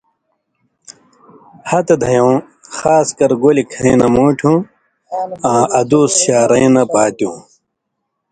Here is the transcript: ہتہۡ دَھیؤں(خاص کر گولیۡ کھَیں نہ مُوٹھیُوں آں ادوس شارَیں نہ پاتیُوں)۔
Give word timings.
ہتہۡ 1.69 1.97
دَھیؤں(خاص 2.01 3.07
کر 3.17 3.31
گولیۡ 3.41 3.67
کھَیں 3.71 3.95
نہ 3.99 4.07
مُوٹھیُوں 4.13 4.57
آں 5.51 5.63
ادوس 5.79 6.11
شارَیں 6.23 6.69
نہ 6.75 6.83
پاتیُوں)۔ 6.91 7.37